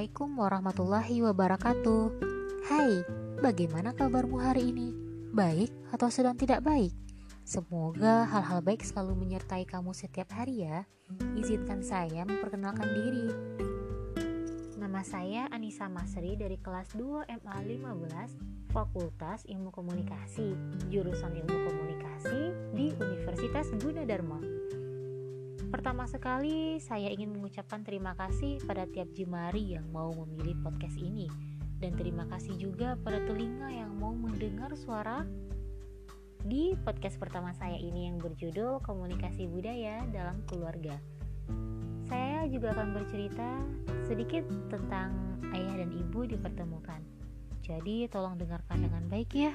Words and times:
Assalamualaikum 0.00 0.32
warahmatullahi 0.40 1.16
wabarakatuh. 1.28 2.04
Hai, 2.72 3.04
bagaimana 3.44 3.92
kabarmu 3.92 4.40
hari 4.40 4.72
ini? 4.72 4.96
Baik 5.28 5.68
atau 5.92 6.08
sedang 6.08 6.40
tidak 6.40 6.64
baik? 6.64 6.96
Semoga 7.44 8.24
hal-hal 8.24 8.64
baik 8.64 8.80
selalu 8.80 9.12
menyertai 9.20 9.68
kamu 9.68 9.92
setiap 9.92 10.32
hari 10.32 10.64
ya. 10.64 10.88
Izinkan 11.36 11.84
saya 11.84 12.24
memperkenalkan 12.24 12.88
diri. 12.96 13.28
Nama 14.80 15.04
saya 15.04 15.52
Anissa 15.52 15.84
Masri 15.92 16.32
dari 16.32 16.56
kelas 16.56 16.96
2 16.96 17.28
MA 17.44 17.56
15 17.60 18.72
Fakultas 18.72 19.44
Ilmu 19.52 19.68
Komunikasi, 19.68 20.56
jurusan 20.88 21.44
Ilmu 21.44 21.56
Komunikasi 21.68 22.72
di 22.72 22.96
Universitas 22.96 23.68
Gunadarma. 23.76 24.40
Pertama 25.70 26.02
sekali, 26.10 26.82
saya 26.82 27.14
ingin 27.14 27.30
mengucapkan 27.30 27.86
terima 27.86 28.18
kasih 28.18 28.58
pada 28.66 28.90
tiap 28.90 29.06
jemari 29.14 29.78
yang 29.78 29.86
mau 29.94 30.10
memilih 30.10 30.58
podcast 30.66 30.98
ini, 30.98 31.30
dan 31.78 31.94
terima 31.94 32.26
kasih 32.26 32.58
juga 32.58 32.98
pada 32.98 33.22
telinga 33.22 33.70
yang 33.70 33.94
mau 33.94 34.10
mendengar 34.10 34.74
suara 34.74 35.22
di 36.42 36.74
podcast 36.82 37.22
pertama 37.22 37.54
saya 37.54 37.78
ini 37.78 38.10
yang 38.10 38.18
berjudul 38.18 38.82
Komunikasi 38.82 39.46
Budaya 39.46 40.02
dalam 40.10 40.42
Keluarga. 40.50 40.98
Saya 42.10 42.50
juga 42.50 42.74
akan 42.74 42.90
bercerita 42.90 43.62
sedikit 44.10 44.42
tentang 44.74 45.38
ayah 45.54 45.86
dan 45.86 45.94
ibu 45.94 46.26
dipertemukan. 46.26 46.98
Jadi 47.62 48.10
tolong 48.10 48.34
dengarkan 48.34 48.90
dengan 48.90 49.06
baik 49.06 49.30
ya. 49.38 49.54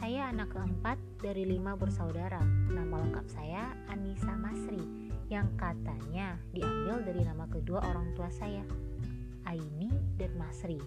Saya 0.00 0.32
anak 0.32 0.56
keempat 0.56 0.96
dari 1.20 1.44
lima 1.44 1.76
bersaudara. 1.76 2.40
Nama 2.72 2.96
lengkap 3.04 3.26
saya 3.28 3.76
Anissa 3.92 4.32
Masri 4.32 5.09
yang 5.30 5.46
katanya 5.54 6.34
diambil 6.50 7.06
dari 7.06 7.22
nama 7.22 7.46
kedua 7.46 7.78
orang 7.86 8.10
tua 8.18 8.26
saya, 8.34 8.66
Aini 9.46 9.88
dan 10.18 10.34
Masri. 10.34 10.82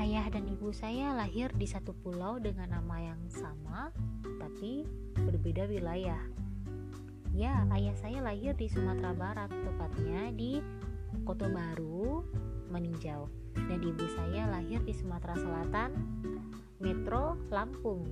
Ayah 0.00 0.26
dan 0.32 0.48
ibu 0.48 0.72
saya 0.72 1.12
lahir 1.12 1.52
di 1.54 1.68
satu 1.68 1.92
pulau 2.00 2.40
dengan 2.40 2.80
nama 2.80 3.12
yang 3.12 3.20
sama, 3.28 3.92
tapi 4.40 4.88
berbeda 5.14 5.68
wilayah. 5.68 6.18
Ya, 7.36 7.68
ayah 7.76 7.94
saya 8.00 8.24
lahir 8.24 8.56
di 8.56 8.72
Sumatera 8.72 9.12
Barat, 9.12 9.52
tepatnya 9.52 10.32
di 10.32 10.64
Kota 11.28 11.46
Baru, 11.46 12.24
Meninjau. 12.72 13.28
Dan 13.54 13.84
ibu 13.84 14.06
saya 14.16 14.48
lahir 14.48 14.80
di 14.82 14.96
Sumatera 14.96 15.36
Selatan, 15.38 15.92
Metro 16.80 17.38
Lampung. 17.52 18.08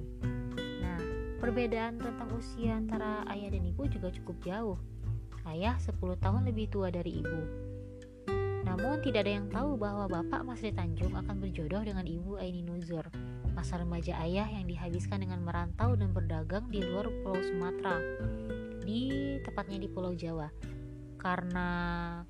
Perbedaan 1.43 1.99
tentang 1.99 2.31
usia 2.39 2.79
antara 2.79 3.27
ayah 3.27 3.51
dan 3.51 3.67
ibu 3.67 3.83
juga 3.91 4.15
cukup 4.15 4.37
jauh. 4.47 4.79
Ayah 5.43 5.75
10 5.75 5.99
tahun 6.23 6.47
lebih 6.47 6.71
tua 6.71 6.87
dari 6.95 7.19
ibu. 7.19 7.43
Namun 8.63 9.03
tidak 9.03 9.27
ada 9.27 9.43
yang 9.43 9.51
tahu 9.51 9.75
bahwa 9.75 10.07
bapak 10.07 10.47
Masri 10.47 10.71
Tanjung 10.71 11.19
akan 11.19 11.43
berjodoh 11.43 11.83
dengan 11.83 12.07
ibu 12.07 12.39
Aini 12.39 12.63
Nuzur, 12.63 13.11
masa 13.59 13.83
remaja 13.83 14.23
ayah 14.23 14.47
yang 14.47 14.71
dihabiskan 14.71 15.19
dengan 15.19 15.43
merantau 15.43 15.99
dan 15.99 16.15
berdagang 16.15 16.71
di 16.71 16.79
luar 16.79 17.11
Pulau 17.27 17.43
Sumatera, 17.43 17.99
di 18.87 19.11
tepatnya 19.43 19.83
di 19.83 19.91
Pulau 19.91 20.15
Jawa. 20.15 20.47
Karena 21.19 21.67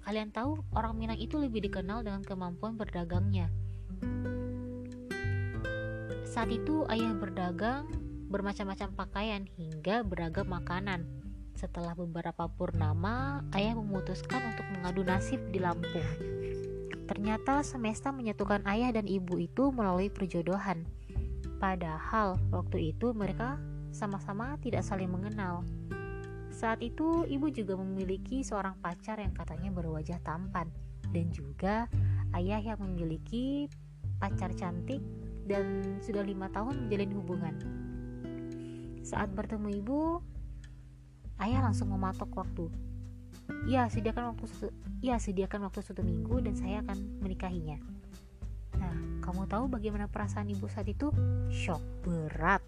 kalian 0.08 0.32
tahu 0.32 0.56
orang 0.72 0.96
Minang 0.96 1.20
itu 1.20 1.36
lebih 1.36 1.60
dikenal 1.68 2.00
dengan 2.00 2.24
kemampuan 2.24 2.80
berdagangnya. 2.80 3.52
Saat 6.24 6.48
itu 6.48 6.88
ayah 6.88 7.12
berdagang 7.12 8.01
bermacam-macam 8.32 8.96
pakaian 8.96 9.44
hingga 9.60 10.00
beragam 10.00 10.48
makanan. 10.48 11.04
Setelah 11.52 11.92
beberapa 11.92 12.48
purnama, 12.48 13.44
ayah 13.52 13.76
memutuskan 13.76 14.40
untuk 14.56 14.64
mengadu 14.72 15.04
nasib 15.04 15.38
di 15.52 15.60
Lampung. 15.60 16.08
Ternyata 17.04 17.60
semesta 17.60 18.08
menyatukan 18.08 18.64
ayah 18.64 18.96
dan 18.96 19.04
ibu 19.04 19.36
itu 19.36 19.68
melalui 19.68 20.08
perjodohan. 20.08 20.88
Padahal 21.60 22.40
waktu 22.48 22.96
itu 22.96 23.12
mereka 23.12 23.60
sama-sama 23.92 24.56
tidak 24.64 24.82
saling 24.82 25.12
mengenal. 25.12 25.62
Saat 26.48 26.80
itu 26.80 27.28
ibu 27.28 27.52
juga 27.52 27.76
memiliki 27.76 28.40
seorang 28.40 28.80
pacar 28.80 29.20
yang 29.20 29.36
katanya 29.36 29.68
berwajah 29.70 30.18
tampan 30.24 30.72
dan 31.12 31.28
juga 31.28 31.86
ayah 32.32 32.60
yang 32.64 32.80
memiliki 32.80 33.68
pacar 34.16 34.52
cantik 34.56 35.04
dan 35.44 35.98
sudah 36.00 36.24
lima 36.24 36.48
tahun 36.48 36.88
menjalin 36.88 37.12
hubungan. 37.18 37.81
Saat 39.02 39.34
bertemu 39.34 39.82
ibu, 39.82 40.22
ayah 41.42 41.60
langsung 41.66 41.90
mematok 41.90 42.30
waktu. 42.38 42.70
Ya, 43.66 43.90
sediakan 43.90 44.34
waktu 44.34 44.46
ya 45.02 45.18
sediakan 45.18 45.66
waktu 45.66 45.82
satu 45.82 46.06
minggu 46.06 46.38
dan 46.46 46.54
saya 46.54 46.78
akan 46.86 47.18
menikahinya. 47.18 47.78
Nah, 48.78 48.94
kamu 49.22 49.50
tahu 49.50 49.66
bagaimana 49.66 50.06
perasaan 50.06 50.50
ibu 50.50 50.70
saat 50.70 50.86
itu? 50.86 51.10
Shock 51.50 51.82
berat. 52.06 52.62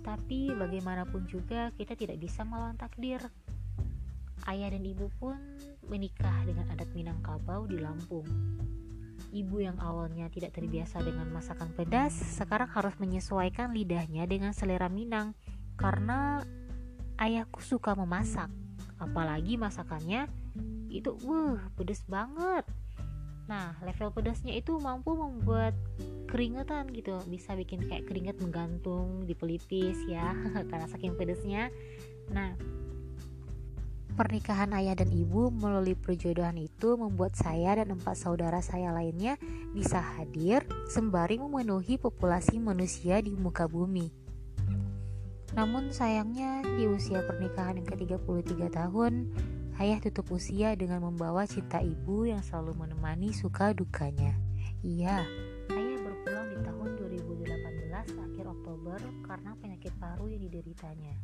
Tapi 0.00 0.48
bagaimanapun 0.56 1.28
juga 1.28 1.68
kita 1.76 1.92
tidak 1.92 2.16
bisa 2.16 2.40
melawan 2.48 2.80
takdir. 2.80 3.20
Ayah 4.48 4.72
dan 4.72 4.80
ibu 4.80 5.12
pun 5.20 5.36
menikah 5.92 6.48
dengan 6.48 6.72
adat 6.72 6.88
Minangkabau 6.96 7.68
di 7.68 7.76
Lampung. 7.76 8.24
Ibu 9.28 9.60
yang 9.60 9.76
awalnya 9.76 10.32
tidak 10.32 10.56
terbiasa 10.56 11.04
dengan 11.04 11.28
masakan 11.28 11.76
pedas, 11.76 12.16
sekarang 12.16 12.72
harus 12.72 12.96
menyesuaikan 12.96 13.76
lidahnya 13.76 14.24
dengan 14.24 14.56
selera 14.56 14.88
Minang 14.88 15.36
karena 15.76 16.40
ayahku 17.20 17.60
suka 17.60 17.92
memasak. 17.92 18.48
Apalagi 18.96 19.60
masakannya 19.60 20.26
itu 20.88 21.12
wuh 21.22 21.60
pedas 21.76 22.02
banget. 22.08 22.64
Nah, 23.48 23.72
level 23.80 24.12
pedasnya 24.12 24.52
itu 24.56 24.76
mampu 24.76 25.16
membuat 25.16 25.72
keringetan 26.28 26.92
gitu, 26.92 27.16
bisa 27.32 27.56
bikin 27.56 27.80
kayak 27.80 28.04
keringet 28.04 28.36
menggantung 28.44 29.24
di 29.24 29.32
pelipis 29.32 29.96
ya, 30.04 30.36
karena 30.68 30.84
saking 30.88 31.16
pedasnya. 31.16 31.72
Nah, 32.28 32.52
Pernikahan 34.18 34.74
ayah 34.74 34.98
dan 34.98 35.14
ibu 35.14 35.46
melalui 35.46 35.94
perjodohan 35.94 36.58
itu 36.58 36.98
membuat 36.98 37.38
saya 37.38 37.78
dan 37.78 37.94
empat 37.94 38.18
saudara 38.18 38.58
saya 38.58 38.90
lainnya 38.90 39.38
bisa 39.70 40.02
hadir 40.02 40.66
sembari 40.90 41.38
memenuhi 41.38 42.02
populasi 42.02 42.58
manusia 42.58 43.22
di 43.22 43.38
muka 43.38 43.70
bumi. 43.70 44.10
Namun 45.54 45.94
sayangnya 45.94 46.66
di 46.66 46.90
usia 46.90 47.22
pernikahan 47.22 47.78
yang 47.78 47.86
ke-33 47.86 48.74
tahun, 48.74 49.30
ayah 49.78 50.02
tutup 50.02 50.34
usia 50.34 50.74
dengan 50.74 51.06
membawa 51.06 51.46
cinta 51.46 51.78
ibu 51.78 52.26
yang 52.26 52.42
selalu 52.42 52.74
menemani 52.74 53.30
suka 53.30 53.70
dukanya. 53.70 54.34
Iya, 54.82 55.22
ayah 55.70 55.98
berpulang 56.02 56.50
di 56.50 56.58
tahun 56.66 56.90
2018 57.06 58.18
akhir 58.18 58.44
Oktober 58.50 58.98
karena 59.22 59.54
penyakit 59.62 59.94
paru 60.02 60.26
yang 60.26 60.42
dideritanya. 60.42 61.14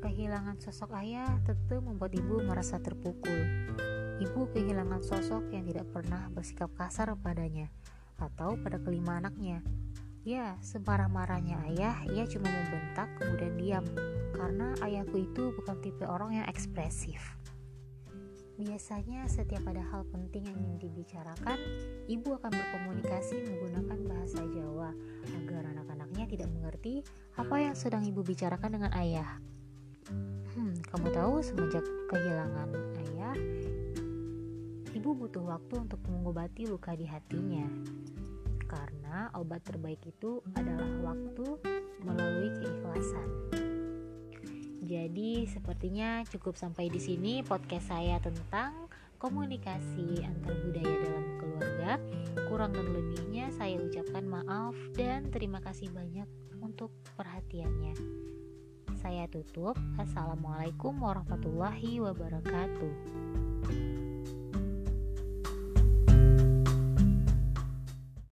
Kehilangan 0.00 0.60
sosok 0.62 0.96
ayah 1.00 1.40
tentu 1.44 1.80
membuat 1.84 2.16
ibu 2.16 2.40
merasa 2.44 2.80
terpukul. 2.80 3.68
Ibu 4.16 4.48
kehilangan 4.56 5.04
sosok 5.04 5.52
yang 5.52 5.68
tidak 5.68 5.88
pernah 5.92 6.32
bersikap 6.32 6.72
kasar 6.72 7.12
padanya 7.20 7.68
atau 8.16 8.56
pada 8.56 8.80
kelima 8.80 9.20
anaknya. 9.20 9.60
Ya, 10.26 10.58
semarah-marahnya 10.58 11.62
ayah, 11.70 12.02
ia 12.10 12.26
cuma 12.26 12.50
membentak 12.50 13.06
kemudian 13.20 13.54
diam 13.54 13.86
karena 14.34 14.74
ayahku 14.82 15.22
itu 15.22 15.54
bukan 15.54 15.78
tipe 15.78 16.02
orang 16.02 16.42
yang 16.42 16.46
ekspresif. 16.50 17.38
Biasanya 18.56 19.28
setiap 19.28 19.68
ada 19.68 19.84
hal 19.84 20.08
penting 20.08 20.48
yang 20.48 20.56
ingin 20.56 20.88
dibicarakan, 20.88 21.60
ibu 22.08 22.40
akan 22.40 22.50
berkomunikasi 22.56 23.36
menggunakan 23.44 23.98
bahasa 24.08 24.40
Jawa 24.48 24.96
agar 25.36 25.62
anak-anaknya 25.76 26.24
tidak 26.24 26.48
mengerti 26.48 27.04
apa 27.36 27.56
yang 27.60 27.76
sedang 27.76 28.00
ibu 28.08 28.24
bicarakan 28.24 28.80
dengan 28.80 28.96
ayah. 28.96 29.28
Kamu 30.96 31.12
tahu 31.12 31.44
semenjak 31.44 31.84
kehilangan 32.08 32.72
ayah, 33.04 33.36
ibu 34.96 35.12
butuh 35.12 35.44
waktu 35.44 35.84
untuk 35.84 36.00
mengobati 36.08 36.64
luka 36.64 36.96
di 36.96 37.04
hatinya. 37.04 37.68
Karena 38.64 39.28
obat 39.36 39.60
terbaik 39.68 40.00
itu 40.08 40.40
adalah 40.56 41.12
waktu 41.12 41.60
melalui 42.00 42.48
keikhlasan. 42.64 43.28
Jadi, 44.88 45.44
sepertinya 45.44 46.24
cukup 46.32 46.56
sampai 46.56 46.88
di 46.88 46.96
sini 46.96 47.44
podcast 47.44 47.92
saya 47.92 48.16
tentang 48.16 48.88
komunikasi 49.20 50.24
antar 50.24 50.56
budaya 50.64 50.96
dalam 50.96 51.26
keluarga. 51.36 51.90
Kurang 52.48 52.72
dan 52.72 52.88
lebihnya 52.88 53.52
saya 53.52 53.76
ucapkan 53.84 54.24
maaf 54.24 54.72
dan 54.96 55.28
terima 55.28 55.60
kasih 55.60 55.92
banyak 55.92 56.24
untuk 56.64 56.88
perhatiannya 57.20 57.92
saya 59.06 59.30
tutup. 59.30 59.78
Assalamualaikum 60.02 60.98
warahmatullahi 60.98 62.02
wabarakatuh. 62.02 63.45